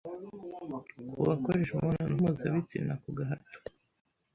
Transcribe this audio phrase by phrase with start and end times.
[1.13, 3.57] kubakoresha imibonano mpuzabitsina ku gahato